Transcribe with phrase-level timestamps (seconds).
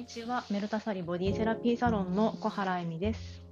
[0.00, 0.46] にちは。
[0.48, 3.42] メルタサリボディセラピーサロンの小原恵美です。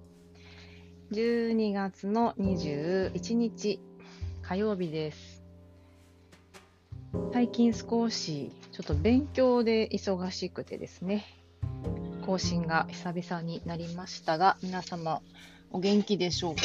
[1.12, 3.78] 12月の21日
[4.40, 5.42] 火曜日です。
[7.35, 11.26] 最近少しちょっと勉強で忙しくてですね、
[12.24, 15.21] 更新が久々になりましたが、皆様
[15.71, 16.62] お元気でしょうか？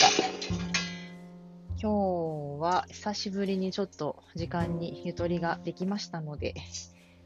[1.81, 6.53] 今日は久しぶりにちょっと時間にゆとりができましたので、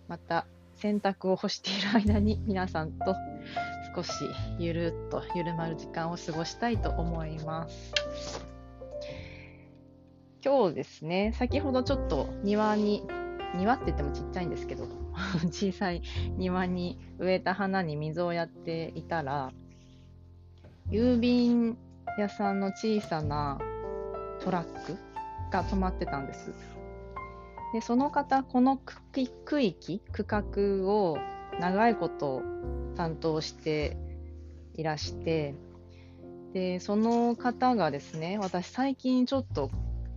[0.07, 3.15] また洗濯を干している間に皆さんと
[3.95, 4.11] 少し
[4.59, 8.45] ゆるっと緩まる時間を過ごしたいと思います。
[10.45, 13.03] 今日ですね、先ほどちょっと庭に、
[13.55, 14.87] 庭って言ってもちっちゃいんですけど、
[15.49, 16.03] 小さい
[16.37, 19.51] 庭に植えた花に水をやっていたら、
[20.89, 21.75] 郵便
[22.19, 23.57] 屋さんの小さな
[24.39, 24.95] トラック
[25.51, 26.76] が止まってたんです。
[27.73, 28.95] でその方、この区
[29.45, 31.17] 区域、区画を
[31.59, 32.41] 長いこと
[32.95, 33.97] 担当して
[34.75, 35.55] いらして、
[36.53, 39.69] でその方がですね、私、最近ちょっと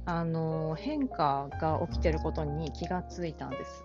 [0.06, 3.84] あの変化が起きてることに気がついたんです。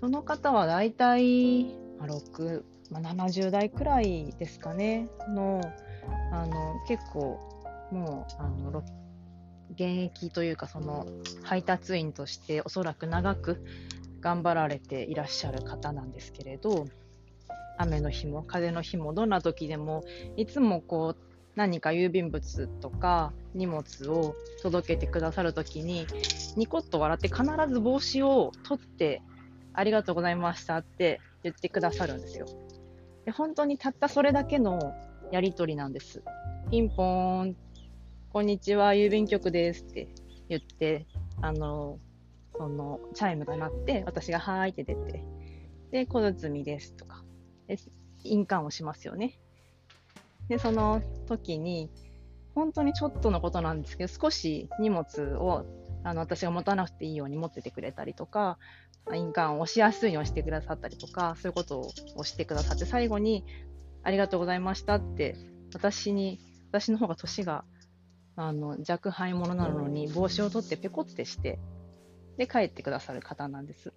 [0.00, 1.66] その方は大体、
[2.00, 5.60] 6、まあ、70代くらいですかね、の
[6.32, 7.38] あの結構、
[7.90, 8.84] もうあのろ
[9.76, 11.06] 現役というか、その
[11.42, 13.64] 配達員としておそらく長く
[14.20, 16.86] 頑張られていらっしゃる方なんですけれど、
[17.78, 20.04] 雨の日も風の日もどんな時でも
[20.36, 21.16] いつもこう
[21.56, 26.06] 何か郵便物とか荷物を届けてくださるときに
[26.56, 29.22] ニコッと笑って必ず帽子を取って
[29.72, 32.46] ありがとうございましたって言ってくださるんですよ。
[33.24, 34.94] で本当にたったそれだけの
[35.32, 36.22] やりとりなんです。
[36.70, 37.56] ピンポーン、
[38.36, 40.08] こんにちは、郵便局ですって
[40.50, 41.06] 言って、
[41.40, 41.98] あの、
[42.54, 45.24] そのチャイムが鳴って、私がはーいって出て、
[45.90, 47.24] で、小包ですとか、
[47.66, 47.78] で
[48.24, 49.40] 印鑑をしますよね。
[50.50, 51.90] で、その時に、
[52.54, 55.06] 本当にちょっとのことなんですけど、少し荷物
[55.38, 55.64] を
[56.04, 58.58] あの私が持たなくていいように持っててくれたりとか、
[59.14, 63.46] 印鑑を押しやすいようにしてくださったりとか、そういうことをしてくださって、最後に、
[64.02, 65.36] ありがとうございましたって、
[65.72, 66.38] 私に、
[66.70, 67.64] 私の方が年が
[68.36, 71.58] あの若輩者なのに、帽子を取ってペコってして、
[72.36, 73.92] で、帰ってくださる方なんです。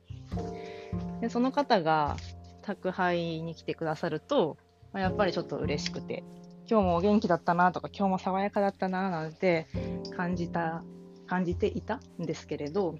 [1.22, 2.16] で、その方が
[2.62, 4.58] 宅配に来てくださると、
[4.94, 6.24] まあやっぱりちょっと嬉しくて、
[6.70, 9.68] 今日もお元気だったなとか、今日も爽やかだったななんて
[10.16, 10.84] 感じた、
[11.28, 12.96] 感じていたんですけれど、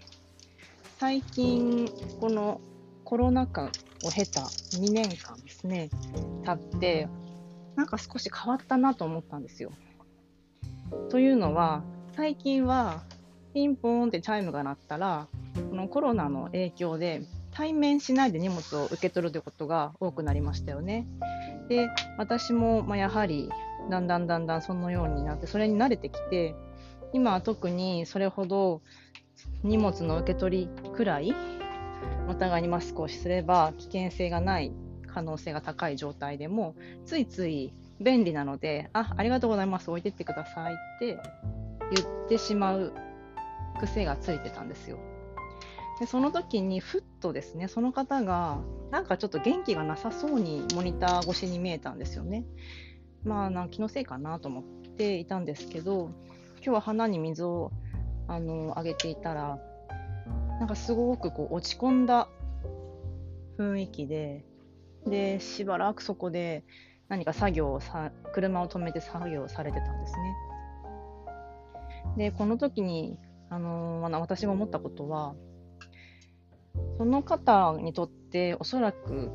[0.98, 1.88] 最近、
[2.20, 2.60] この
[3.06, 3.72] コロナ禍
[4.04, 5.90] を経た2年間ですね、
[6.44, 7.08] 経って、
[7.76, 9.72] なんか少し変わったなと思ったんですよ。
[11.10, 11.84] というのは、
[12.16, 13.04] 最近は
[13.54, 15.28] ピンポーンってチャイムが鳴ったら、
[15.70, 21.08] このコロナの影響で対面しないで荷物を受け取るということが多くなりましたよね。
[21.68, 23.50] で、私もまあやはり
[23.90, 26.56] だんだんだんだんそのようになって、それに慣れてきて、
[27.14, 28.82] 今は特にそれほど
[29.64, 31.34] 荷物の受け取りくらい、
[32.28, 34.72] お互いにマスクをすれば危険性がない
[35.08, 41.20] 可能性が高い状態でも、ついつい便利なので、あ、ありがとうございます、置いてってくださいって
[41.92, 42.94] 言ってしまう
[43.80, 44.98] 癖がついてたんですよ。
[46.00, 52.46] でその時にふっとですね、その方がなんかちょっと元気がなさそうにモニター越しに見えたんですよね。
[53.26, 56.12] まあ、なん気のせいかなと思っていたんですけど、
[56.58, 57.72] 今日は花に水を
[58.30, 59.60] あのあげていたら、
[60.60, 62.30] なんかすごくこう落ち込んだ
[63.58, 64.46] 雰囲気で、
[65.06, 66.64] で、しばらくそこで
[67.10, 70.36] 何か作業をさ、車を止めて作業をされてたんですね。
[72.18, 73.18] で、この時に、
[73.50, 75.36] あのー私が思ったことは、
[76.98, 79.32] その方にとっておそらく、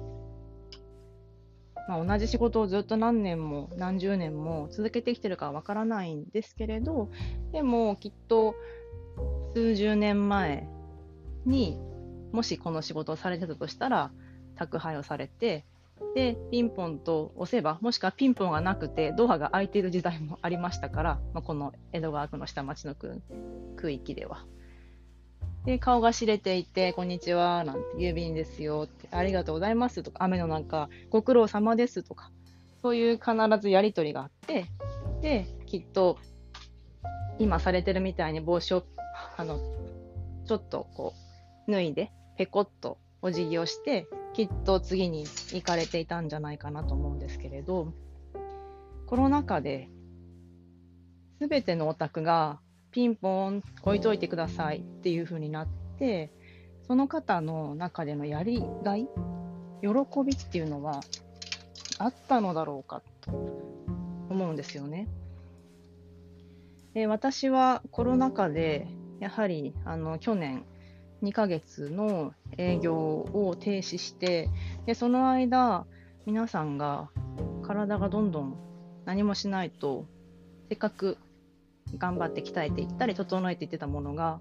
[1.88, 7.10] まあ、同じ仕事をずっと何年も何十年も続けてきてるかわからないんですけれど、
[7.52, 8.54] でもきっと
[9.54, 10.68] 数十年前
[11.44, 11.78] に
[12.32, 14.12] もしこの仕事をされてたとしたら、
[14.56, 15.66] 宅配をされて、
[16.14, 23.20] で、ピンポンと押せば、もしくはピンポンがなくて、ドアが開いている時代もありましたから、まあ、この江戸川区の下町の区
[23.76, 24.44] 区域では。
[25.64, 32.30] で、顔が知れていて、こんにちは、なんて、郵便ですよって、ありがとうございますとか、雨の中、ご苦労様ですとか、
[32.82, 34.66] そういう必ずやりとりがあって、
[35.22, 36.18] で、きっと、
[37.38, 38.84] 今されてるみたいに帽子を、
[39.36, 39.58] あの、
[40.46, 41.14] ちょっとこ
[41.66, 47.92] う、脱いで、ペコッとお辞儀をして、きっと次に行かれていたんじゃないかなと思うんですけれど、
[49.06, 49.88] コロナ禍で、
[51.40, 52.58] すべてのお宅が
[52.90, 56.32] ピンポン置いといてくださいっていう風になって、
[56.86, 59.08] その方の中でのやりがい
[59.80, 59.88] 喜
[60.26, 61.00] びっていうのは
[61.98, 65.08] あったのだろうかと思うんですよね。
[66.92, 68.86] で私はコロナ禍で
[69.20, 70.64] やはりあの去年
[71.24, 74.50] 2ヶ月の営業を停止して
[74.86, 75.86] でその間
[76.26, 77.08] 皆さんが
[77.62, 78.56] 体がどんどん
[79.04, 80.06] 何もしないと
[80.68, 81.18] せっかく
[81.98, 84.40] 頑張って鍛えていったり整えていってたものが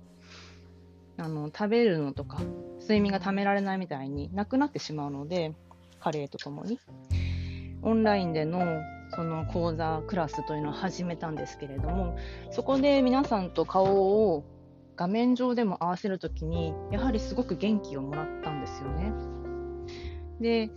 [1.18, 2.40] あの食べるのとか
[2.82, 5.54] 睡眠がためられないみたいになくなってしまうので
[6.00, 6.80] 加齢とともに。
[7.84, 8.82] オンラインでの
[9.14, 12.18] その講座クラスというのを始めたんですけれども
[12.52, 13.86] そこで皆さんと顔
[14.34, 14.44] を
[14.95, 19.13] 画面上でも合わせるときにやはりすごく元気をもらったんですよね。
[20.40, 20.69] で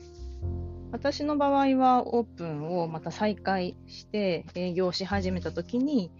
[0.92, 6.12] 私の場合はオープンをまた再開して営業し始めたときに、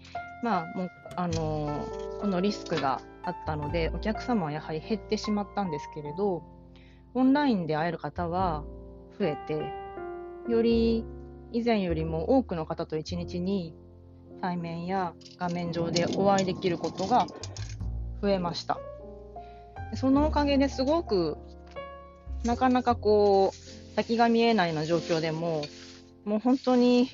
[0.43, 6.43] まあもうあのー、このリスクがあったのでお客様はやはり減ってしまったんですけれど
[7.13, 8.63] オンラインで会える方は
[9.19, 9.73] 増えて
[10.47, 11.03] より
[11.51, 13.73] 以前よりも多くの方と一日に
[14.41, 17.25] 対面や画面上でお会いできることが
[18.21, 18.77] 増えました。
[19.95, 21.37] そのおかげですごく
[22.43, 25.63] なかなかこう先が見えないような状況でも
[26.25, 27.09] もう本当に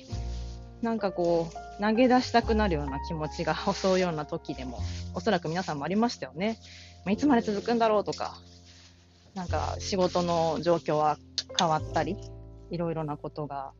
[0.82, 4.80] なんかこう投げ出したくなるような気持ちが襲うような時でも
[5.14, 6.58] おそらく皆さんもありましたよね。
[7.08, 8.36] いつまで続くんだろうとか
[9.34, 11.18] なんか仕事の状況は
[11.58, 12.16] 変わったり
[12.70, 13.72] いろいろなことが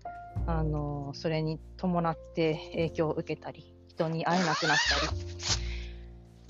[0.47, 5.19] あのそれに伴って影響を受けたり人に会えなくなったり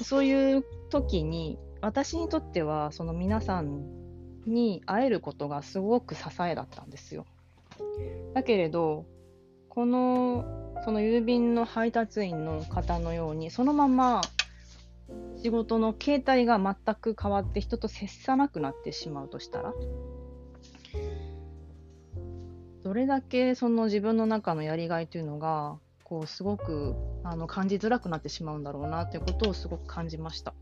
[0.02, 3.84] そういう時に私にとってはその皆さん
[4.46, 7.26] に会えることがすごく支えだったんですよ。
[8.34, 9.06] だけれど
[9.68, 10.44] この
[10.84, 14.20] その郵便の配達員の方のようにそのまま
[15.42, 19.74] 仕事の形態が全く変わって人と接さなくなってしまうとしたら
[22.82, 25.78] どれだけその自分の中のやりがいというのが
[26.14, 26.94] こうすごく
[27.24, 30.54] あの感じづらくなってしまうんだろうなということをすごく感じました。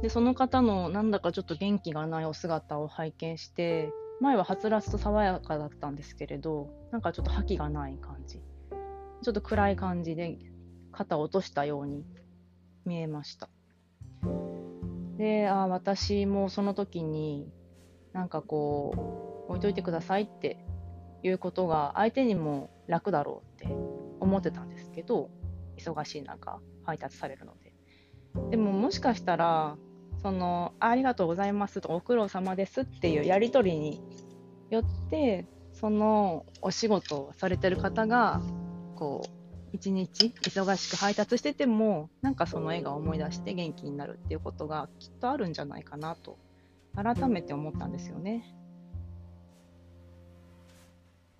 [0.00, 10.38] でその方のなんだかちょっと元気がないお姿を拝見して前ははつらつと爽やかだったんですけれどなんかちょっと覇気がない感じちょっと暗い感じで
[10.90, 12.06] 肩を落としたように
[12.86, 13.50] 見えました
[15.18, 17.46] であ私もその時に
[18.14, 20.64] なんかこう置いといてくださいって
[21.22, 23.91] いうことが相手にも楽だろうって
[24.22, 25.30] 思ってたんですけど
[25.76, 27.72] 忙しい中配達されるので
[28.50, 29.76] でももしかしたら
[30.22, 34.00] そのありがとうございますとご苦労様ですっていうやり取りに
[34.70, 38.40] よってそのお仕事をされてる方が
[38.94, 39.42] こう
[39.72, 46.38] 一日忙しく配達しててもなんかその絵が思い出して元気になるっていうことがきっとあるんじゃないかなと
[46.94, 48.44] 改めて思ったんですよね。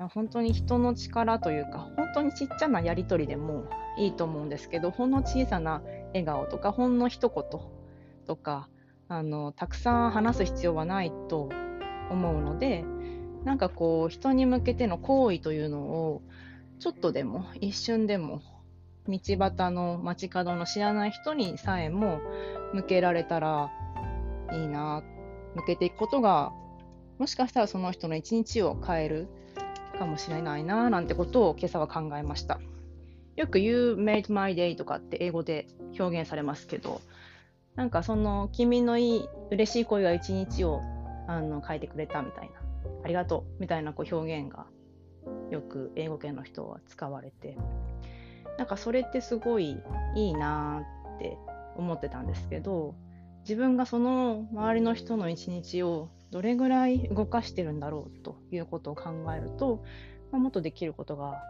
[0.08, 3.64] 本当に人の力というか本当にちっちゃなやり取りでも
[3.98, 7.60] いいと思うんですけどほんの小さな笑顔とかほんの一言
[8.26, 8.68] とか
[9.08, 11.50] あのたくさん話す必要はないと
[12.10, 12.84] 思うので
[13.44, 16.22] なんかこう人に向けての行為というのを
[16.78, 18.40] ちょっとでも一瞬でも
[19.08, 22.20] 道端の街角の知らない人にさえも
[22.72, 23.70] 向けられたら
[24.52, 25.02] いいな
[25.54, 26.52] 向けていくことが
[27.18, 29.28] もしかしたらその人の一日を変える
[29.92, 32.60] かもしれないななんてことを今朝は考えました。
[33.36, 35.66] よく You made my day とかって英語で
[35.98, 37.00] 表現されますけど、
[37.74, 40.82] なんかその君のいい嬉しい声が一日を
[41.26, 42.60] あの書いてくれたみたいな、
[43.04, 44.66] ありがとうみたいなこう表現が
[45.50, 47.56] よく英語圏の人は使われて、
[48.58, 49.78] なんかそれってすごい
[50.14, 50.82] いいな
[51.16, 51.38] って
[51.76, 52.94] 思ってたんですけど、
[53.44, 59.84] 自分がその周りの人の一日をどれぐらい動かしてるんだろうということを考えると、
[60.32, 61.42] まあ、もっとできることが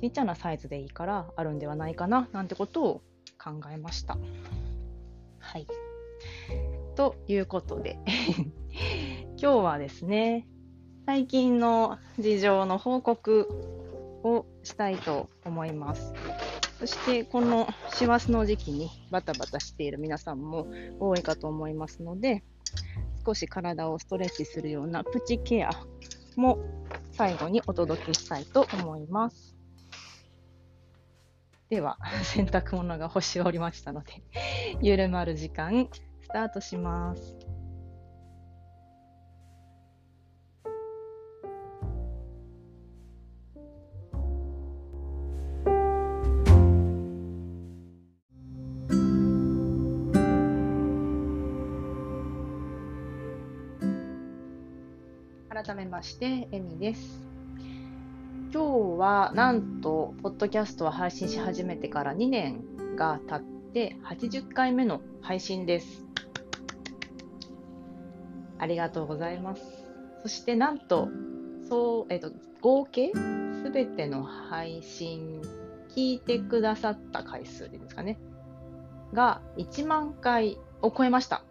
[0.00, 3.02] ちっちゃなサイズでいいからあるんではないかななんてことを
[3.38, 4.16] 考えました。
[5.38, 5.66] はい。
[6.96, 7.98] ということで
[9.36, 10.48] 今日はですね
[11.04, 13.46] 最近の事情の報告
[14.24, 16.14] をしたいと思います。
[16.78, 20.66] そしてこの師走の時期にバタバタしている皆さんも
[20.98, 22.44] 多いかと思いますので
[23.28, 25.70] 少し体をストレッチするようなプチケア
[26.34, 26.58] も
[27.12, 29.54] 最後にお届けしたいと思います。
[31.68, 34.22] では、 洗濯物が干し終わりましたので、
[34.80, 35.90] ゆるまる時間、
[36.22, 37.47] スタートします。
[55.68, 57.22] 改めまして、エミです。
[58.54, 62.64] 今日はなんと、ポッドキャストを配信し始めてから2年
[62.96, 66.06] が経って80回目の配信です。
[68.58, 69.62] ありがとうございます。
[70.22, 71.10] そしてなんと、
[71.68, 72.32] そう、えっ、と、
[72.62, 73.12] 合計？
[73.62, 75.42] すべての配信、
[75.94, 78.18] 聞いてくださった回数でですかね、
[79.12, 81.42] が1万回を超えました。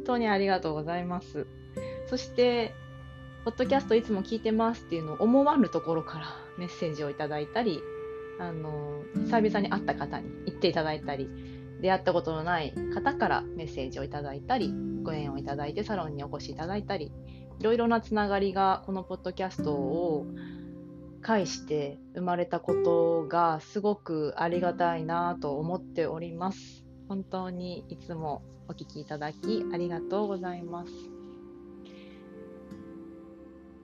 [0.00, 1.46] 本当にありがとうございます。
[2.06, 2.74] そして、
[3.44, 6.26] ポッドキャストいつも聞いてますっていうのを思わぬところから
[6.58, 7.80] メッセージをいただいたり、
[8.38, 11.28] あの、久々に会った方に言っていただいたり、
[11.82, 17.12] 出会ったことのない方からメッセージをいただいたり、ご縁をいただいてサロンにお越しいただいたり、
[17.58, 20.26] いろいろなつながりがこのポッドキャストを
[21.20, 26.89] 介して生まれたことがすごくありがたいなと思っております。
[27.10, 30.92] 本当にいつもお聞きいただきありがとうございます。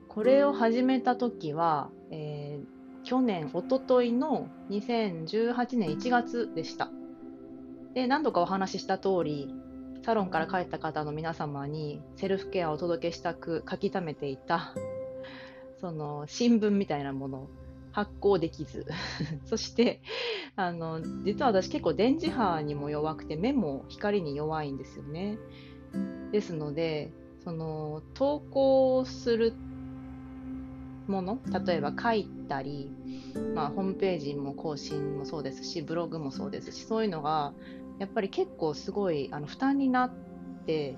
[0.07, 6.89] これを始めた時は、えー、去年、おとといの2018年1月でした。
[7.93, 9.53] で、何度かお話しした通り、
[10.05, 14.73] サロンから帰った方の皆様にセルフケアをお届けしたく書き溜めていた、
[15.81, 17.49] その新聞みたいなもの
[17.97, 18.85] 発行できず。
[19.45, 20.01] そして
[20.55, 25.39] あの実は私結構電磁波にも弱くて目も光に弱いんですよね。
[26.31, 27.11] ですので
[27.43, 29.53] その投稿する
[31.07, 32.91] もの例えば書いたり、
[33.55, 37.53] まあ、ホームページも更新もそうですしブログもそうですしそういうのが
[37.97, 40.11] やっぱり結構すごいあの負担になっ
[40.67, 40.97] て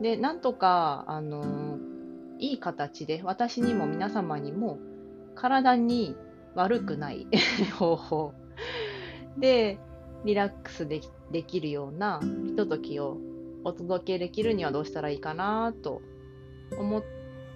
[0.00, 1.76] でなんとかあの
[2.38, 4.78] いい形で私にも皆様にも
[5.34, 6.16] 体に
[6.54, 7.26] 悪くない
[7.78, 8.34] 方法
[9.38, 9.78] で
[10.24, 13.16] リラックスできできるようなひとときを
[13.64, 16.02] お届けできるにはどうしたらいいかなと
[16.76, 17.04] 思っ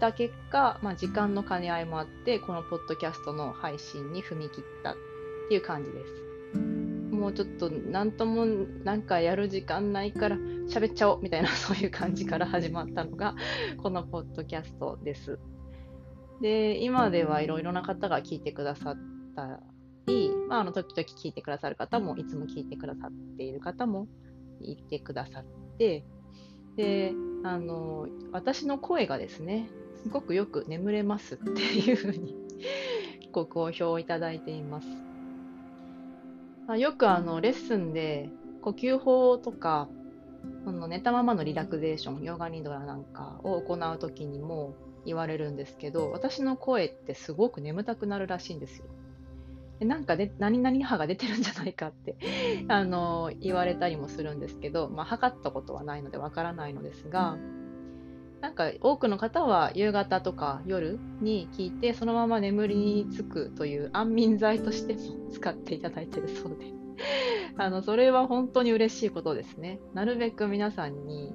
[0.01, 4.95] た結果、まあ、時間の兼ね合いもあってこのポッドキャストの配信に踏み切ったっ
[5.49, 6.27] ていう感じです。
[7.11, 8.45] もうちょっと何とも
[8.85, 13.35] なんかやる時間ないから喋っちゃおうみたいなそういう感じから始まったのが
[13.83, 15.39] このポッドキャストです。
[16.41, 18.97] で、今ではいろいろな方が聞いてくださっ
[19.35, 19.61] た
[20.07, 24.07] り、まあ、あの時々聞いてくださる方も、いつも聞いてくださっている方も
[24.61, 25.45] いてくださっ
[25.79, 26.05] て、
[26.77, 27.13] で、
[27.43, 29.69] あの、私の声がですね、
[30.03, 32.37] すごくよく眠れますっていうふうに
[33.33, 34.89] ご好評いただいています。
[36.67, 38.29] まあ、よくあのレッスンで
[38.61, 39.89] 呼吸法とか、
[40.65, 44.75] その寝たままのリラクゼーション、ヨガニドラなんかを行うときにも、
[45.07, 48.85] 言われるんですけど私の声ってすごく眠たくなるらしいんですよ。
[49.79, 52.17] でなんかで何々波が出てるんじゃないかって
[52.69, 57.37] あの言われたりもするんですけど、まあ、測ったことはないのでわからないのですが
[58.41, 66.73] なんか多くの方は夕方とか夜に聞いてそのまま眠りにつくという安眠剤としても使っていただいているそうで
[67.59, 69.81] あのそれは本当に嬉しいことですね。
[69.95, 71.35] なるべく皆さんに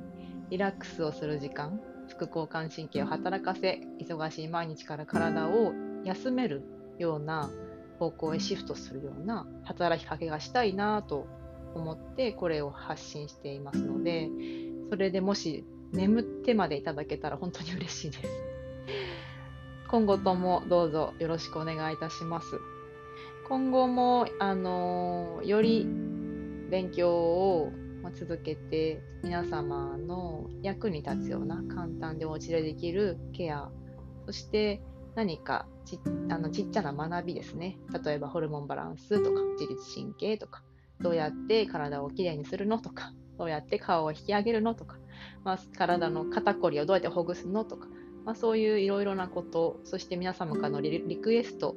[0.49, 1.79] リラックスをする時間
[2.21, 5.73] 副交感神経を働かせ忙しい毎日から体を
[6.03, 6.61] 休める
[6.99, 7.49] ような
[7.97, 11.25] 方向へシフトするような働きかけがしたいなと
[11.73, 14.29] 思ってこれを発信していますので
[14.89, 18.23] それでもし眠ってまでいただけたら本当に嬉しいです。
[19.89, 22.47] 今後ともどうぞよろしくお願いいたします。
[23.49, 25.85] 今後もあのより
[26.69, 27.73] 勉強を
[28.09, 33.69] 続けて皆様の役に立つような簡単でお家でできるケア
[34.25, 34.81] そして
[35.15, 37.77] 何かちあのちっちゃな学びですね。
[38.03, 40.63] 例えばホルモンバランスとか自律神経とか
[40.99, 44.97] どうやって体をきれいにするのとかどうやって顔を引き上げるのとか、
[45.43, 47.87] まあ、体の肩こりをどうやってほぐすのとか、
[48.23, 51.75] まあ、そういういろいろなことそして皆様からのリクエスト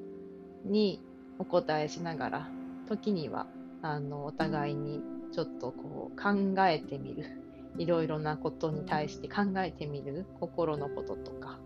[0.64, 1.02] に
[1.38, 2.48] お答えしながら
[2.88, 3.46] 時には
[3.84, 7.24] あのお互いにちょっとこう考えてみる。
[7.76, 11.58] いろいろなことに対して考えてみる心のこととか。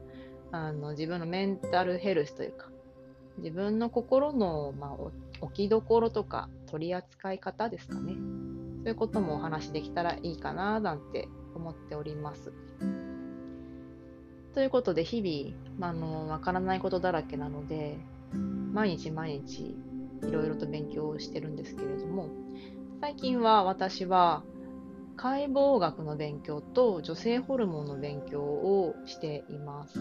[0.50, 2.70] あの自分のメンタルヘルスというか。
[3.36, 4.96] 自分の心の、まあ、
[5.40, 8.14] 置きどころとか取り扱い方ですかね。
[8.78, 12.52] そういうこともお話できたらいいかななんて思っております。
[14.54, 17.96] ということで日々、あのわからないことだらけなので
[18.72, 19.76] 毎日毎日
[20.26, 22.28] いろいろと勉強をしてるんですけれども
[23.00, 24.42] 最近は私は
[25.16, 29.98] 解剖学の勉強と女性ホルモンの勉強をしています。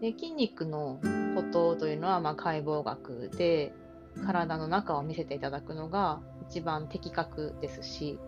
[0.00, 1.00] で筋肉の
[1.34, 3.74] ことというのはまあ解剖学で
[4.24, 8.18] 体の中を見せていただくのが一番的確ですし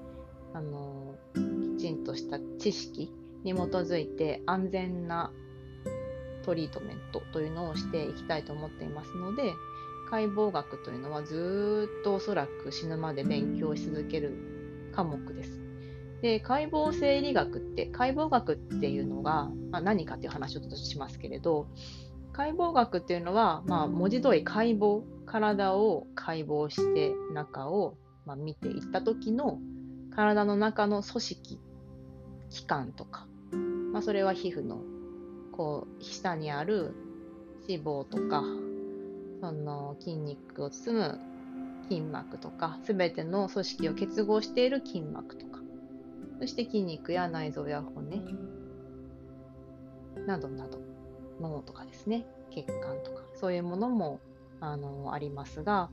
[0.52, 1.14] あの
[1.78, 3.12] きちんとした知識
[3.44, 5.32] に基づいて安全な
[6.42, 9.52] トリートメントというのをしていきたいと思っていますので
[10.10, 15.60] 解剖学というのはずっとおそらく死ぬまで勉強し続ける科目です。
[16.20, 21.66] で解剖生理学って解剖学っていうのが、まあ、何かっていう話をちょっとしますけれど
[22.32, 29.58] 解剖学っていうのは、まあ、文字通り解剖体を解剖して中を、まあ、見ていった時の
[30.14, 31.60] 体の中の組織
[32.50, 33.26] 器官とか、
[33.92, 34.80] まあ、それは皮膚の
[35.52, 36.94] こう下にある
[37.68, 38.42] 脂肪とか
[39.40, 41.20] その筋肉を包む
[41.88, 45.60] 筋膜とか全ての組織を結合している筋膜とか
[46.40, 48.22] そして筋肉や内臓や骨
[50.26, 50.78] などなど
[51.40, 54.20] 脳とかですね血管とかそういうものも
[54.60, 55.90] あのありますが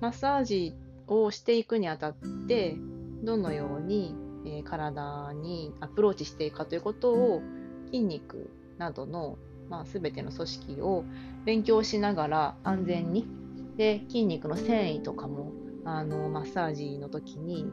[0.00, 0.74] マッサージ
[1.06, 2.76] をしていくにあたって
[3.22, 4.14] どのように、
[4.46, 7.42] えー、体にアプローチしていくかということを
[7.86, 11.04] 筋肉などの、まあ、全ての組織を
[11.44, 13.26] 勉強しながら安全に
[13.76, 15.52] で筋肉の繊維とかも
[15.84, 17.70] あのマッサージの時に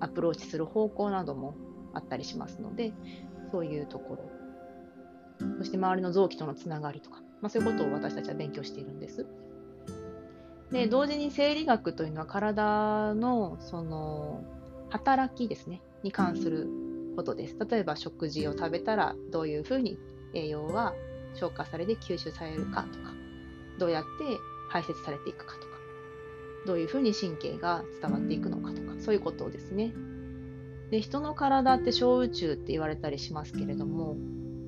[0.00, 1.54] アプローチする方向なども
[1.94, 2.92] あったりしますので
[3.52, 4.40] そういうところ
[5.58, 9.26] そして周りの臓器とのつながりとか、まあ、そういうことを私たちは勉強しているんです。
[10.70, 14.44] で同時に生理学というのは体のその
[14.88, 16.68] 働きですねに関する
[17.16, 17.56] ことです。
[17.68, 19.98] 例えば食事を食べたらどういうふうに
[20.34, 20.94] 栄養は
[21.34, 23.12] 消化されて吸収されるかとか、
[23.78, 24.08] どうやって
[24.68, 25.66] 排泄されていくかとか、
[26.66, 29.92] どういうふうに神経が伝わっていくのかとか、そういうことですね。
[30.90, 34.16] で、人の体って小宇宙って言われたりしますけれども、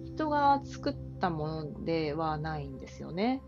[0.07, 3.43] 人が作ったものではないんですよね。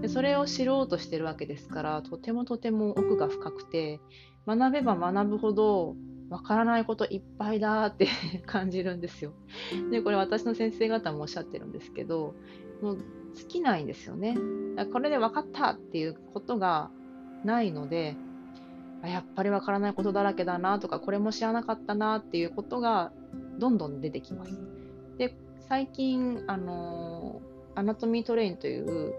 [0.00, 4.00] でそれを知ろうとしてるわけですから、とてもとても奥が深くて、
[4.46, 5.94] 学べば学ぶほど
[6.28, 8.08] わからないこといっぱいだって
[8.46, 9.32] 感じるんですよ。
[9.90, 12.34] で、これ私の先生方もおっしゃってるんですけど、
[12.82, 12.98] もう
[13.34, 14.36] 尽きないんですよね。
[14.92, 16.90] これで分かったっていうことが
[17.44, 18.16] ないので、
[19.04, 23.12] やっぱり分からないことだらけだなとか、これも知らなかったなっていうことが
[23.58, 24.58] どんどん出てきます。
[25.18, 25.36] で、
[25.68, 27.40] 最近、あの
[27.74, 29.14] アナトミートレインという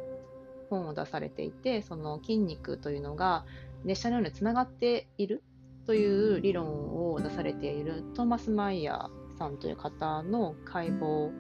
[0.70, 3.46] 本を出されていて、その筋肉というのが
[3.86, 5.44] 列車のようにつながっている
[5.88, 6.68] という理論
[7.14, 11.32] を出されているトーマス・マイヤーさんという方の解剖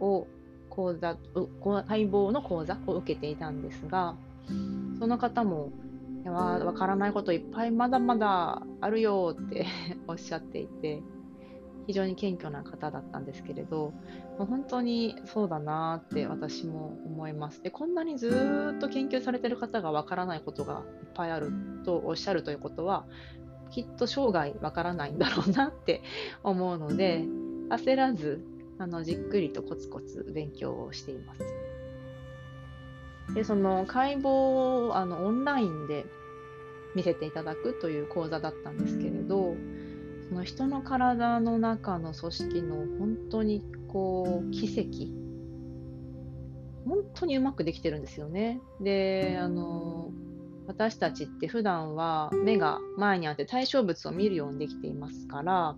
[0.00, 0.28] を
[0.70, 1.16] 講座
[1.88, 4.14] 解剖の講座を受けていたんですが
[5.00, 5.72] その方も
[6.22, 9.66] いやわからないこといっぱいまだまだあるよって
[10.06, 11.02] おっしゃっていて
[11.88, 13.92] 非常に謙虚な方だったんですけれど
[14.38, 17.62] もう本当にそうだなって私も思います。
[17.62, 18.28] でこんなにず
[18.76, 21.50] っと研究されてる方がわからないことがいっぱいある
[21.84, 23.06] とおっしゃるということは
[23.70, 26.02] きっと生涯わからないんだろうなって
[26.42, 27.24] 思うので
[27.70, 28.44] 焦らず
[28.78, 31.40] あのじっくりとコツコツ勉強をしています。
[33.34, 36.06] でその解剖をあのオンラインで
[36.94, 39.54] 見せていただくという講座だったんですけれど
[40.28, 45.12] その人の体の中の組織の本当にこう奇跡
[46.88, 48.60] 本当にうまくできてるんですよね。
[48.80, 49.97] であの
[50.68, 55.74] 私たちって普段は目が前にあって対象物を見るようにできていますから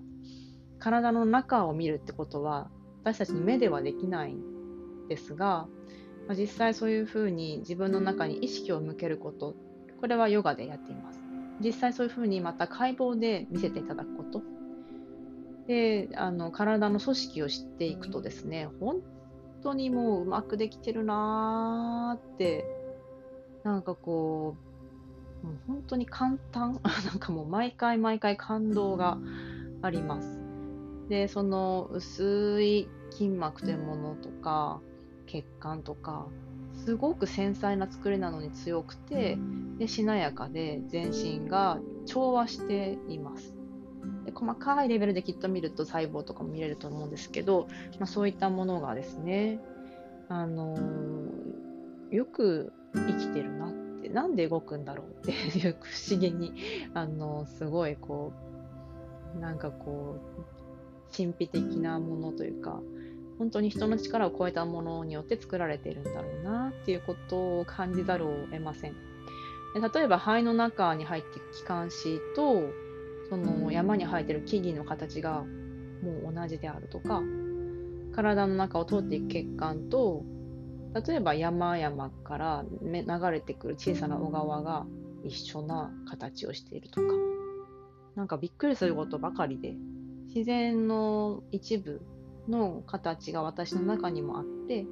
[0.81, 2.69] 体の中を見るってことは
[3.03, 5.69] 私たちの目ではできないんですが、
[6.27, 9.55] まあ、実際そういうふうに自分の中に意識を向けること
[10.01, 11.21] これはヨガでやっています。
[11.63, 14.43] 実際そういうふうにまた解剖で見せていただくこと。
[15.67, 19.03] であの体の組織を知っていくとですね本
[19.63, 22.65] 当にもううまくできてるなーって
[23.63, 24.70] なんかこう
[25.43, 29.19] もう本当に簡単 なんかもう毎回毎回感動が
[29.83, 30.41] あります。
[31.09, 34.81] で、その薄い筋膜というものとか、
[35.27, 36.27] 血管とか、
[36.85, 39.39] すごく繊細な作りなのに強くて、
[39.79, 43.55] でしなやかで全身が調和しています。
[44.25, 47.67] で細かいレベルできっと見ると細胞とかも見れると思うんですけど、
[47.99, 49.61] まあ、そういったものがですね、
[50.29, 53.70] あのー、よく生きてるな
[54.13, 56.53] なんで動くんだろうっていう不思議に
[56.95, 58.33] あのすごいこ
[59.37, 62.81] うなんかこう神秘的なものというか
[63.39, 68.95] 本当に人の力を超えたものによって作られているんだろうなっていうことを感じざるを得ません。
[69.75, 72.71] で例えば肺の中に入っていく気管支と
[73.29, 75.45] その山に生えてる木々の形が
[76.03, 77.23] もう同じであるとか
[78.13, 80.25] 体の中を通っていく血管と
[80.95, 84.87] 例えば山々から流れてくる小さな小川が
[85.25, 87.07] 一緒な形をしているとか、
[88.17, 89.75] なんかびっくりすることばかりで、
[90.27, 92.01] 自然の一部
[92.49, 94.87] の形が私の中にもあって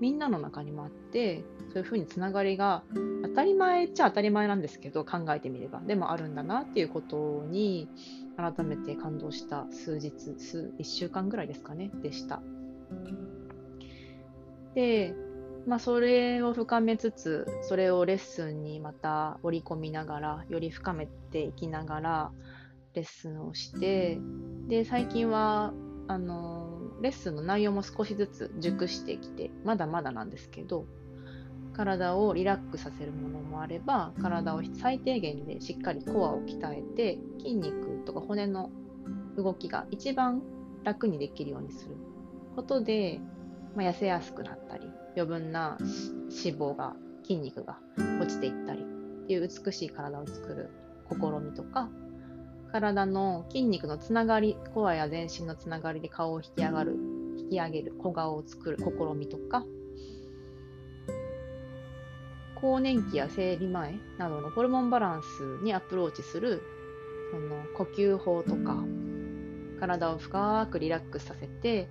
[0.00, 2.82] みんなの中にもあってそういうふうにつながりが
[3.22, 5.80] 当たり前っちゃ当たり前なんですけど考えてみれば。
[5.80, 7.88] でもあるんだなっていうことに
[8.36, 11.90] 改めて感動した数日数1週間ぐらいですかね。
[12.02, 12.42] でした。
[14.74, 15.14] で
[15.66, 22.32] まあ、それを深めつつそれをレッスンにまた織り込みながらより深めていきながら
[22.94, 24.18] レッスンをして
[24.68, 25.72] で最近は
[26.08, 30.86] あのレッスンの内容も少しずつ熟してきてまだまだなんですけど
[31.72, 38.70] 体をリラックスさせるものもあれば体を最低限でしっかりコアを鍛えて筋肉とか骨の
[39.36, 40.42] 動きが一番
[40.84, 41.96] 楽にできるようにする
[42.56, 43.20] ことで、
[43.76, 47.78] まあ、痩せやすくなったり余分な脂肪が筋肉が
[48.20, 50.70] 落ちていったりっていう美しい体を作る
[51.08, 51.88] 試みとか
[52.72, 56.96] 体の筋肉のつながりコアや全身のつながりで顔を引き上がる
[57.38, 58.84] 引き上げる小顔を作る試
[59.16, 59.64] みとか
[62.60, 66.62] 更年期や生理前などのホルモンバランスにアプローチする
[67.32, 68.84] その呼吸法とか
[69.80, 71.88] 体を深くリラックスさせて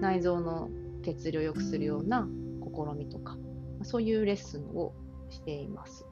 [0.00, 0.70] 内臓の
[1.02, 2.28] 血流を良くするような
[2.72, 3.36] 試みとか、
[3.82, 4.92] そういうレッスンを
[5.30, 6.06] しています。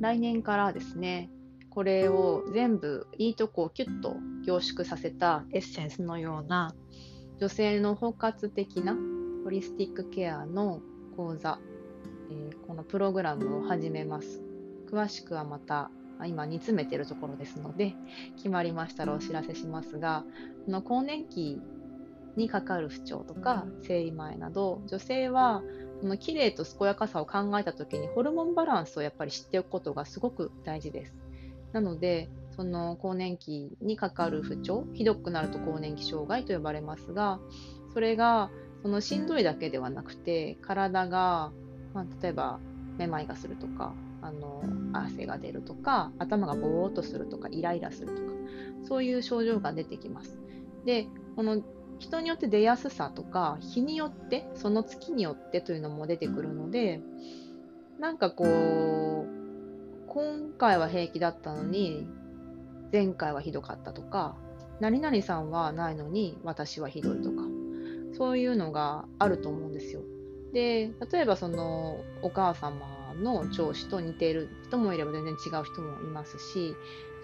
[0.00, 1.30] 来年からですね、
[1.70, 6.74] これを全部いいとこをキュッと凝縮させたエッセンスのような
[7.38, 8.96] 女性の包括的な
[9.44, 10.80] ホリスティックケアの
[11.16, 11.58] 講座、
[12.30, 14.42] えー、このプログラムを始めます。
[14.90, 15.90] 詳しくはまた
[16.26, 17.94] 今煮詰めてるところですので
[18.36, 20.24] 決まりましたらお知らせしますが
[20.66, 21.60] この更年期
[22.36, 25.62] にかかる不調とか生理前など女性は
[26.00, 31.14] その綺麗と健やかさを考えた時にホルモンバランスをやっぱり知っておくことがすごく大事です。
[31.72, 37.40] なのでその更年期にかかる不調ひどくなると更年期障害と呼ばれますが
[37.94, 38.50] それが
[38.82, 41.52] そのしんどいだけではなくて体が、
[41.94, 42.58] まあ、例えば
[42.98, 48.32] めまいがするとかあの汗が出るとか頭がぼーっとするとかイライラするとか
[48.86, 50.38] そういう症状が出てきます。
[50.84, 51.62] でこの
[52.02, 57.00] 人によって出やすさとか日によってその月によってというのも出てくるので
[58.00, 62.08] なんかこう今回は平気だったのに
[62.92, 64.36] 前回はひどかったとか
[64.80, 67.42] 何々さんはないのに私はひどいとか
[68.16, 70.00] そういうのがあると思うんですよ。
[70.52, 76.74] で例えばそのお母様の調子と似ている人もいれば全然違う人もいますし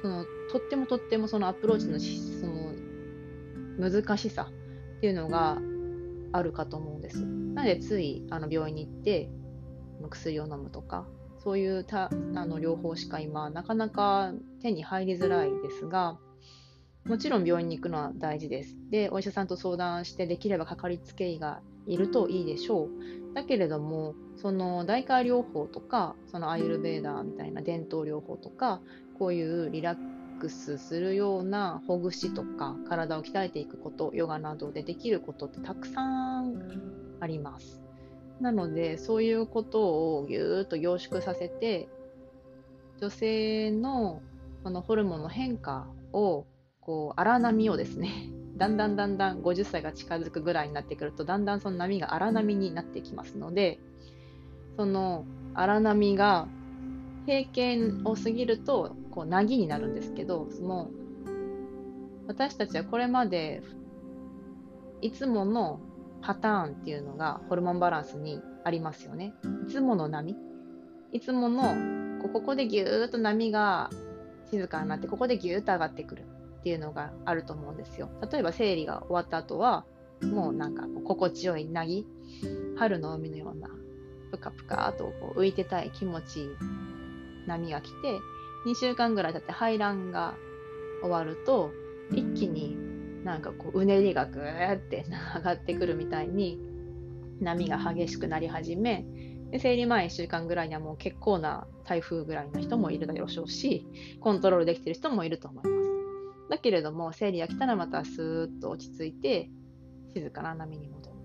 [0.01, 4.51] そのとってもとってもそのアプローチのその難しさ
[4.99, 5.59] っていうのが
[6.33, 7.25] あるかと思うんです。
[7.25, 9.31] なのでついあの病院に行って
[10.11, 11.07] 薬を飲むとか
[11.39, 12.11] そういうたあ
[12.47, 16.19] の療法しか今なかなか手に入りづらいですが
[17.05, 18.77] もちろん病院に行くのは大事です。
[18.91, 23.35] でお医者さんと相談してできればかかりつけ医がいるといいでしょう。
[23.35, 28.81] だけれどもその代替療法とかそのアイルベーダーみたいな伝統療法とか
[29.19, 37.83] こういうリラッックスするようなほぐしとか体を鍛えていくことヨガなどでできることってたくさんあります。
[38.41, 41.89] なのでそういうことをぎゅーっと凝縮させて
[43.01, 44.23] 女性の
[44.63, 46.47] このホルモンの変化を
[46.81, 53.81] こう荒波をですね だんだんだんだん50歳が近づくぐらいになってくるとだんだんその波が荒波になってきますので
[54.77, 55.25] その
[55.55, 56.47] 荒波が
[57.27, 60.91] 平均を過ぎるとこうなぎになるんですけどその
[62.29, 63.63] 私たちはこれまで
[65.01, 65.81] いつもの
[66.23, 69.35] パターンっていうのがホルモンバランスにありますよね。
[69.67, 70.37] いつもの波
[71.13, 71.75] いつもの
[72.23, 73.91] ここでギューッと波が
[74.53, 76.23] 静かになってここでギューッと上がってくる
[76.61, 78.09] っていうのがあると思うんですよ。
[78.31, 79.85] 例えば生理が終わった後は
[80.23, 82.07] もうなんか心地よいなぎ
[82.77, 83.69] 春の海のような
[84.31, 86.49] ぷかぷかとこう浮いてたい気持ちいい
[87.49, 88.21] 波が来て
[88.67, 90.35] 2週間ぐらい経って排卵が
[91.03, 91.73] 終わると
[92.11, 92.77] 一気に
[93.25, 95.05] なんかこううねりがぐーって
[95.37, 96.59] 上がってくるみたいに
[97.41, 99.05] 波が激しくなり始め
[99.51, 103.87] で生理前1週間ぐらいにはもう結構な台風ぐらいの人もいるだろうし
[104.21, 105.89] コントロールできてる人もいると思います。
[106.51, 109.51] だけれども生理が来たらまたスーッと落ち着いて
[110.15, 111.17] 静かな波に戻る。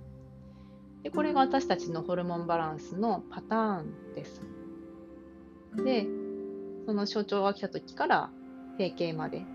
[1.04, 4.42] でこれが私たちのホルモンバランスのパターンです。
[5.84, 6.08] で
[6.86, 8.30] その象徴が来た時から
[8.78, 9.46] 閉経まで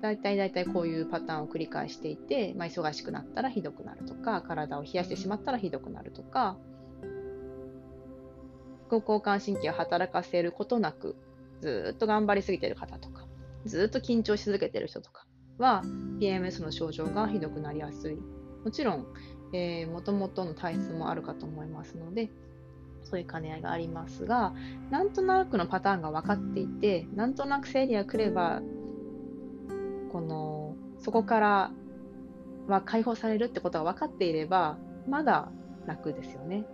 [0.00, 6.56] 大体大体こういうパターンを繰り返していて、まあ、忙しくなったらひどくなるとか体を冷やしてしまったらひどくなるとか
[8.86, 11.16] 副交感神経を働かせることなく
[11.60, 13.26] ずっと頑張りすぎてる方とか
[13.64, 15.26] ずっと緊張し続けてる人とか
[15.58, 15.82] は
[16.20, 18.16] PMS の症状がひどくなりやすい。
[18.64, 19.06] もちろん、
[19.52, 22.30] えー、元々の体質もあるかと思いますので、
[23.08, 24.52] そういう兼ね合いがありますが、
[24.90, 28.60] なんとなくのパターンが分かっていて、なんとなく生理が来れば、
[30.12, 31.70] この、そこから
[32.66, 34.76] は解放されるってことが分かっていれば、
[35.08, 35.48] まだ
[35.86, 36.66] 楽ですよね。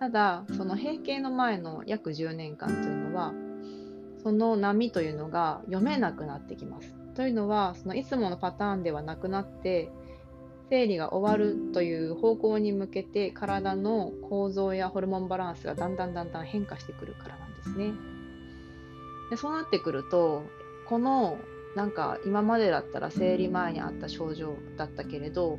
[0.00, 3.32] ただ、その閉経の前の約10年間というのは、
[4.22, 6.96] その波というのが読めなくなってきます。
[7.14, 9.90] というのは、そのいつものパターンではなくなって、
[10.70, 17.92] 生理が終わるという方向に向けて体の構造やホルモンバランスがだんだんだんだん変化してくるからなんですね。
[19.30, 20.44] でそうなってくると
[20.88, 21.38] この
[21.74, 25.58] なんか今までだったら生理前にあった症状だったけれど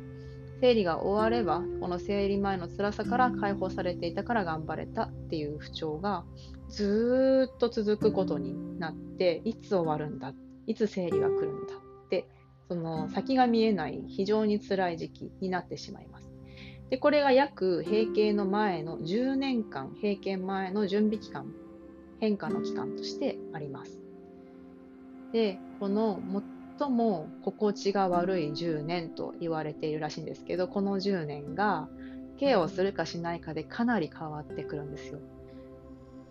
[0.60, 6.24] 生理が終わればこの生理前の辛さから解放されていたから頑張れたっていう不調が
[6.68, 10.32] ずっと続くことになっていつ終わるんだ
[10.66, 11.74] いつ生理が来るんだ
[12.72, 16.32] その先が見えない非常に辛い時期になってしまいます。
[16.88, 21.52] でこれが約閉経の前の10年間閉経前の準備期間
[22.18, 24.00] 変化の期間としてあります。
[25.34, 26.18] でこの
[26.78, 31.90] 最も心地が悪い10年と言われているらしいんですけどこの10年が
[32.38, 35.18] ケアをするかしないかでかなり変わってくるんですよ。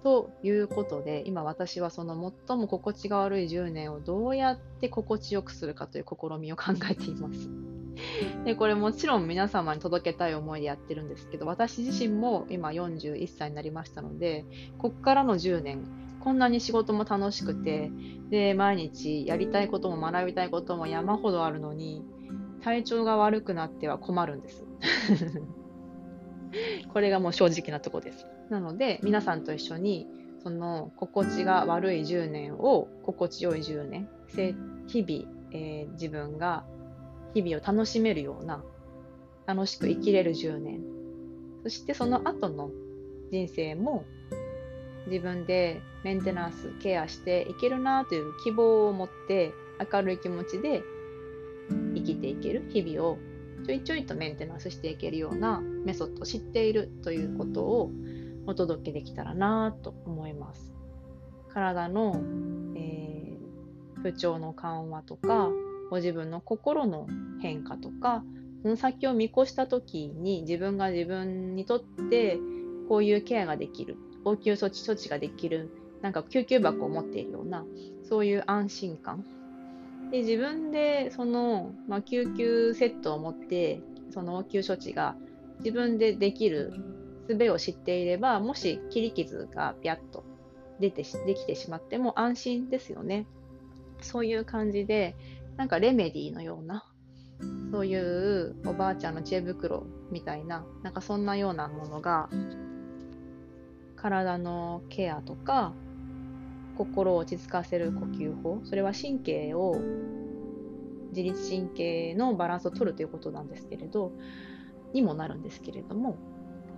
[0.04, 7.50] ということで、今私はその最も心地が悪い10年をどうやって心地よくするかという試みを考えています。
[8.46, 14.46] でこれもちろん皆様に届けたい思いでやってるんですけど、私自身も今41歳になりましたので、
[14.78, 15.84] こっからの10年、
[16.20, 17.92] こんなに仕事も楽しくて、
[18.30, 22.04] で、毎日やりたいことも学びたいことも山ほどあるのに、
[22.62, 24.66] 体調が悪くなっては困るんです。
[26.94, 28.28] これがもう正直なとこです。
[28.52, 30.08] なので、皆さんと一緒に、
[30.44, 34.10] その心地が悪い10年を心地よい10年、
[34.88, 36.66] 日々、えー、自分が
[37.34, 38.62] 日々を楽しめるような、
[39.46, 40.82] 楽しく生きれる10年、
[41.64, 42.72] そしてその後の
[43.32, 44.04] 人生も
[45.08, 49.54] 自分でメンテナンス、ケアしていけるなという希望を持って
[49.94, 50.84] 明るい気持ちで
[51.96, 53.18] 生きていける日々を
[53.66, 57.92] ちょいちょいとメンテナンスしていけるようなメソッドを知っているということを
[58.48, 60.74] お届けできたらなと思います。
[61.54, 62.22] 体の、
[62.76, 65.50] えー、不調の緩和とか、
[65.90, 67.08] ご自分の心の
[67.42, 68.24] 変化とか、
[68.62, 72.38] その先を見越した時に自分が自分にとって
[72.88, 75.70] こういうケアができる、応急措置処置ができる、
[76.02, 77.66] なんか救急箱を持っているような、
[78.04, 79.26] そういう安心感
[80.12, 85.16] で自分でその、まあ、救急セットを持ってその応急処置が
[85.60, 86.74] 自分でできる
[87.38, 90.24] 術を知っていればもし切り傷がピャッと
[90.80, 93.26] 出てできてしまっても安心ですよね。
[94.02, 95.16] そういう感じで
[95.58, 96.86] なんかレメディーのような
[97.72, 102.30] そういうおばあちゃんの知恵袋みたいななんかそんなようなものが
[103.96, 105.74] 体のケアとか
[106.78, 109.80] 心を落ち着かせる呼吸法それは神経を
[111.10, 114.12] 自律神経のバランスを取るということなんですけれど
[114.94, 116.18] にもなるんですけれども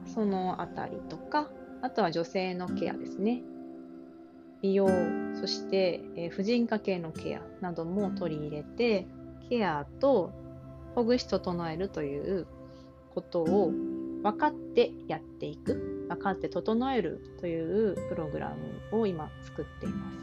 [0.08, 1.50] そのあたりとか
[1.82, 3.42] あとは女性のケアですね。
[4.62, 4.88] 美容
[5.36, 9.06] そして、えー、婦人科系のケアなども取り入れて
[9.50, 10.32] ケアと
[10.96, 12.48] ほぐし整えるという
[13.14, 13.72] ことを
[14.24, 18.56] 分かってやっていく分かって整えるというプログラ
[18.92, 20.18] ムを今作っています。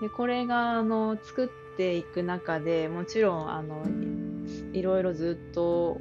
[0.00, 3.84] でこれがあの作っていく中でもちろんあの
[4.72, 6.00] いろいろずっと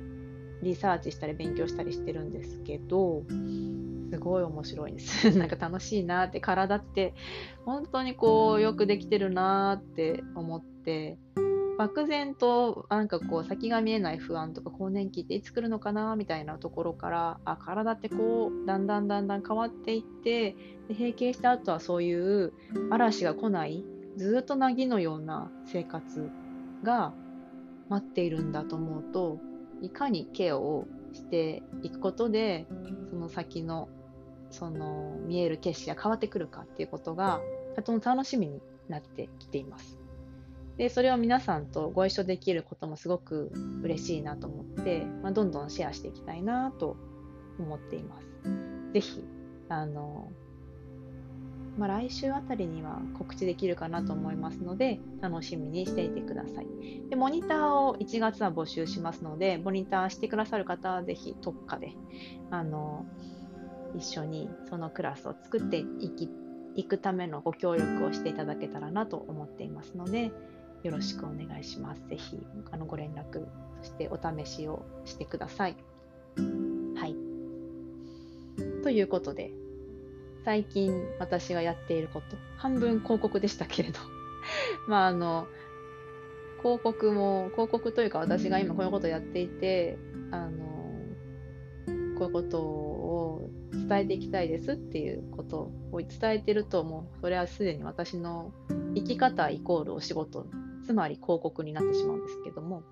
[0.63, 3.23] リサーチしたり勉強したりしてるんですけど
[4.11, 5.31] すごい面白いです。
[5.37, 7.13] なんか楽しいなって体って
[7.65, 11.17] 本当にこうよくできてるなって思って
[11.77, 20.55] 漠然となんかこう先が見えない不安とか更年期っていつ来るのかなみたいなところからあ体ってこうだんだんだんだん変わっていって
[20.87, 22.53] で閉経した後はそういう
[22.89, 23.83] 嵐が来ない
[24.17, 26.29] ずっとなぎのような生活
[26.83, 27.13] が
[27.89, 29.39] 待っているんだと思うと
[29.81, 32.65] いかにケアをしていくことで
[33.09, 33.89] その先の
[34.49, 37.41] その見える景色が変わってくるかっていうことが
[37.75, 39.97] とても楽しみになってきています。
[40.77, 43.51] でそれを皆さんとご一緒できることもすごく
[43.83, 46.97] 嬉しいなと思って、まあ、どんどんシェアしていきたいなと
[47.59, 48.27] 思っています。
[48.93, 49.23] ぜひ
[49.69, 50.31] あの、
[51.77, 56.67] まあ、来週あたりには告知できるかなと思いますので楽しみにしていてください。
[57.09, 61.93] でモニターを1月は募集しますのでモニターしてくださる方はぜひ特価で
[62.49, 63.05] あの
[63.95, 66.29] 一緒にそのクラスを作っていき
[66.75, 70.31] いくためのご協力をしていただけたらなと思っていますので、
[70.83, 72.01] よろしくお願いします。
[72.07, 72.39] ぜひ
[72.71, 73.45] あのご連絡、
[73.81, 75.75] そしてお試しをしてください。
[76.95, 77.15] はい。
[78.83, 79.51] ということで、
[80.43, 83.99] 最近私がやっていること、半分広告でしたけれど、
[84.87, 85.47] まああの、
[86.59, 89.97] 広告も、広告というか私が今こういうことをやっていて、
[90.31, 90.71] あの、
[92.17, 98.53] こういうことを伝えていきたいですっていうことを伝えてるともうそれはすでに私の
[98.95, 100.45] 生き方イコールお仕事
[100.85, 102.83] つまり広告になってしまうんですけども、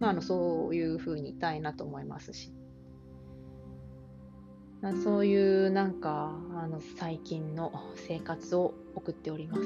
[0.00, 2.52] まあ、あのそういうふうにいたいなと思いますし
[5.02, 9.62] そういうなんかあの最近の生活を送っております。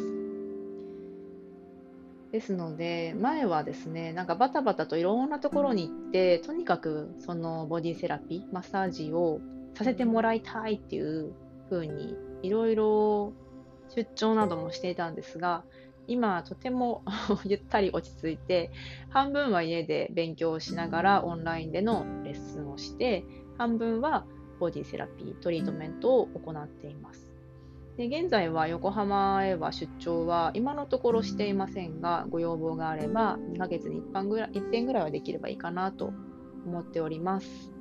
[2.33, 9.41] ですので前はですねなんかバタバタといろんなところに行ってとにかくそのボディセラピーマッサージを
[9.75, 11.35] させてもらいたいっていう
[11.69, 13.35] 風にいろいろ
[13.95, 15.63] 出張などもしていたんですが
[16.09, 17.03] 今とても
[17.45, 18.71] ゆったり落ち着いて
[19.11, 23.25] 半分は家で勉強しながらオンラインでのレッスンをして
[23.59, 24.25] 半分は
[24.59, 27.33] ボディセラピートリートメントを行っています。
[27.97, 36.13] で現在は横浜へは出張は今のところしていませんが、ご要望があれば2ヶ月に1遍ぐらい ,1 点ぐらいはできればいいかなと
[36.67, 37.73] 思っております。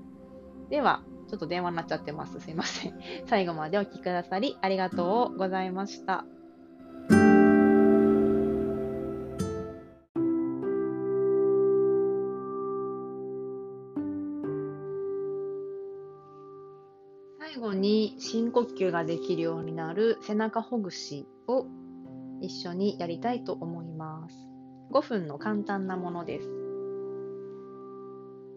[0.69, 2.39] では、ちょっと電話になっちゃってます。
[2.41, 2.99] すいません。
[3.25, 6.25] 最後までお聴きくださりありがとうございました。
[17.81, 21.65] に深呼吸ができるようになる背中ほぐしを
[22.39, 24.47] 一緒にやりたいと思います。
[24.91, 26.49] 5分の簡単なものです。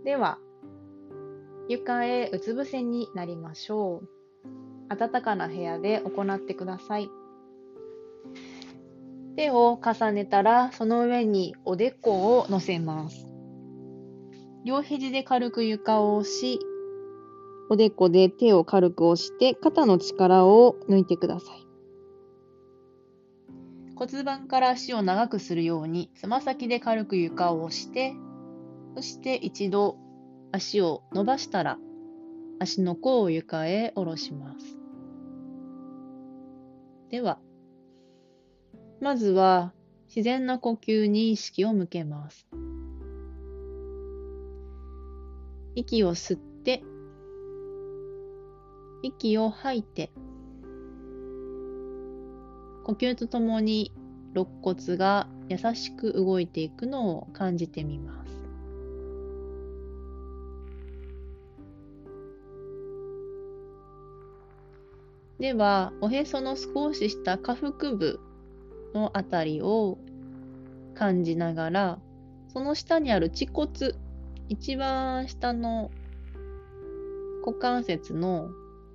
[0.04, 0.38] では、
[1.68, 4.94] 床へうつ伏せになりましょう。
[4.94, 7.08] 暖かな部屋で行ってください。
[9.37, 13.26] 手を重ねたら、その上におでこを乗せます。
[14.64, 16.58] 両肘で軽く床を押し、
[17.70, 21.64] おでこで手を軽く押して肩の力を抜いてください。
[23.96, 28.14] 骨盤から足を長くするようにつま先で軽く床を押して
[28.96, 29.96] そして一度
[30.50, 31.79] 足を伸ばしたら
[32.59, 34.77] 足の甲を床へ下ろします。
[37.11, 37.38] では
[39.00, 39.72] まずは
[40.09, 42.46] 自然な呼吸に意識を向けます。
[45.74, 46.85] 息を吸って
[49.05, 50.11] 息を吐いて、
[52.85, 53.93] 呼吸とともに
[54.35, 58.40] 肋骨が優しく動いていくのを感じてみます。
[65.38, 68.21] では、おへその少し下下腹部
[68.95, 69.99] のあたりを
[70.95, 71.99] 感じながら、
[72.49, 73.71] その下にある恥骨、
[74.49, 75.90] 一番下の
[77.45, 78.49] 股関節の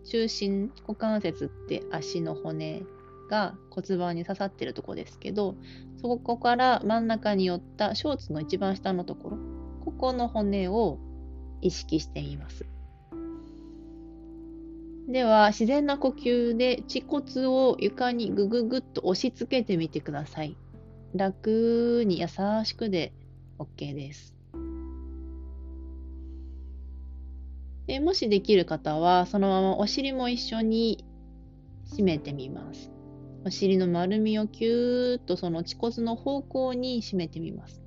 [0.05, 2.83] 中心股関節って足の骨
[3.29, 5.55] が骨盤に刺さってるとこですけど
[6.01, 9.37] そこから真ん中に寄ったショーツの一番下のところ
[9.85, 10.97] ここの骨を
[11.61, 12.65] 意識してみます。
[15.07, 20.55] では自然な呼吸で恥骨を床にぐぐぐっと押し付けてみてください。
[21.15, 22.27] 楽に優
[22.63, 23.11] しくで
[23.57, 24.38] OK です。
[27.89, 31.03] でもしできる方は、そのままお尻も一緒に
[31.87, 32.91] 締めてみます。
[33.45, 37.81] お尻の丸みをキューッとその恥骨の方向に締めてみます。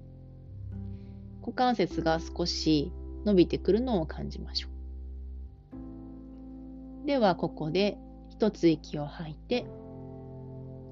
[1.41, 2.91] 股関節が少し
[3.25, 4.69] 伸びてくるのを感じましょ
[7.05, 7.07] う。
[7.07, 7.97] では、ここで
[8.29, 9.67] 一つ息を吐いて、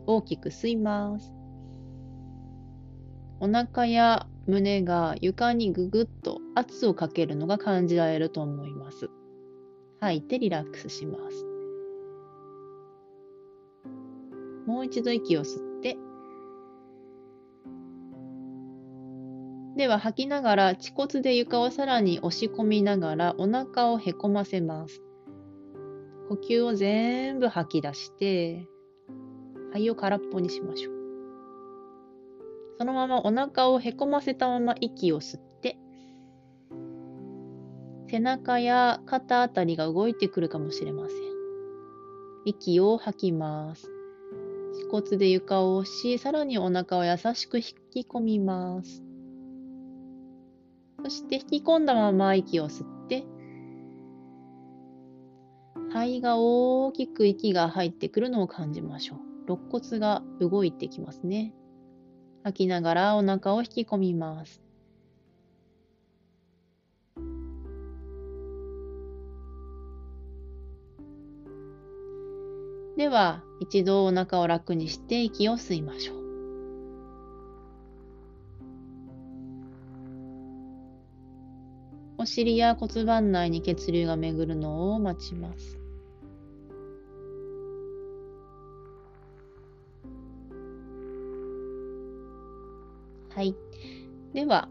[0.06, 1.32] 大きく吸います。
[3.40, 9.08] お腹や胸が床にぐぐっと圧をかけるのが感じられると思います。
[10.00, 11.46] 吐いてリラックスします。
[14.66, 15.96] もう一度息を吸って、
[19.76, 25.00] では吐きながら恥骨で床をさらに押し込みながらお腹をへこませます。
[26.28, 28.66] 呼吸を全部吐き出して、
[29.72, 30.99] 肺を空っぽにしましょう。
[32.80, 35.76] そのままお腹をへこませたまま息を吸って、
[38.08, 41.18] 背中や肩あたりが動いてくるかもしれません。
[42.46, 43.86] 息を吐きます。
[44.72, 49.02] 恥骨で床を押し、さらにお腹を優しく引き込みます。
[51.04, 53.26] そして引き込んだまま息を吸って、
[55.90, 59.18] 肺が大きく息が入ってくるのを感じましょう。
[59.52, 61.52] 肋骨が動いてきますね。
[62.42, 64.62] 吐きながらお腹を引き込みます。
[72.96, 76.20] では、一度お腹を楽にして息を吸いましょう。
[82.18, 85.79] お尻や骨盤内に血流が巡るのを待ちます。
[93.40, 93.54] はい。
[94.34, 94.68] では、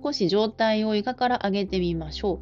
[0.00, 2.34] 少し状態を床から上げてみましょ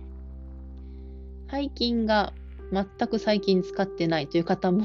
[1.49, 1.51] う。
[1.51, 2.35] 背筋が
[2.71, 4.85] 全く最近使ってないという方も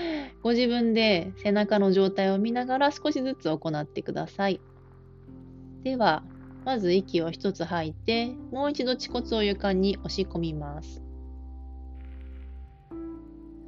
[0.42, 4.62] ご自分で背中の状態を見ながら少しずつ行ってください。
[5.82, 6.24] では、
[6.64, 11.02] まず息を一つ吐いて、もう一度恥骨を床に押し込みます。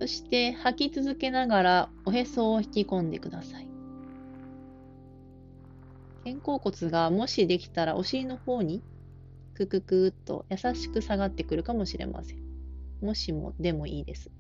[0.01, 3.72] そして吐き続けながらおへそを引き込んでください。
[6.25, 8.83] 肩甲骨がもしできたらお尻の方に
[9.55, 12.39] クククっと優しく下がってくるかもしれません。
[13.03, 14.31] もしもでもいいです。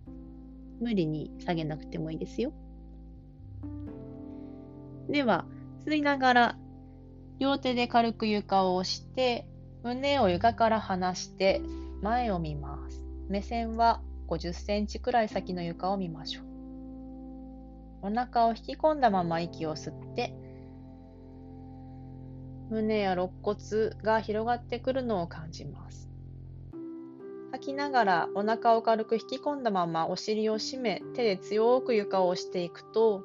[0.80, 2.52] 無理に下げなくてもいいですよ。
[5.08, 5.44] では、
[5.84, 6.58] 吸いながら
[7.38, 9.46] 両手で軽く床を押して、
[9.82, 11.60] 胸を床から離して
[12.00, 13.02] 前を見ます。
[13.28, 16.44] 目線は50センチくらい先の床を見ましょう。
[18.02, 20.34] お腹を引き込んだまま息を吸って、
[22.72, 26.10] 胸や肋骨が広がってくるのを感じます。
[27.52, 33.24] 吐きながらお腹を軽く引き込んだままお尻を締め手で強く床を押していくと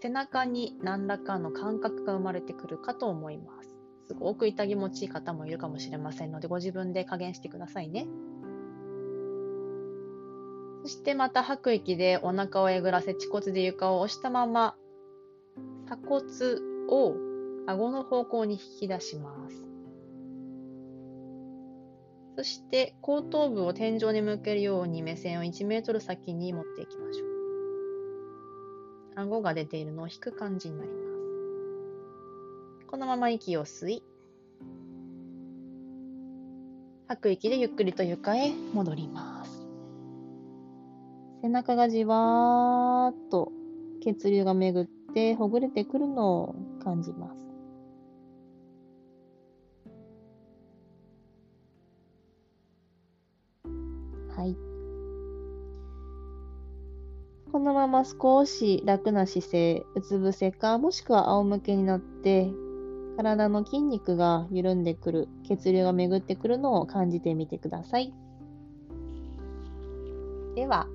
[0.00, 3.76] 背中に何らかの感覚が生まれてくるかと思います。
[4.06, 8.06] すごく痛気持ちいい方もいるかもしれませんので、ご自分で加減してくださいね。
[10.82, 14.74] そしてまた吐く息でお腹をえぐらせ、恥骨で床を押したまま、
[15.86, 16.24] 鎖骨
[16.88, 17.29] を
[17.66, 19.70] 顎の方向に引き出します。
[22.36, 27.28] そして後頭部を天井に向けるように目線を1メートル先に持っていきましょう。
[29.16, 32.86] 顎が出ているのを引く感じになります。
[32.86, 34.02] このまま息を吸い、
[37.08, 39.66] 吐く息でゆっくりと床へ戻ります。
[41.42, 43.52] 背中がじわーっと
[44.02, 47.49] 血流が巡ってほぐれてくるのを感じます。
[54.44, 54.56] い。
[57.52, 62.48] このまま少し楽な姿勢、うつ伏せか、もしくは仰向けになって、
[63.16, 68.14] 体の筋肉が緩んでくる、血流が巡ってくるのを感じてみてください。
[70.54, 70.86] では、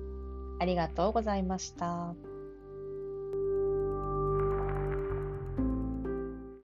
[0.58, 2.14] ありがとうございました。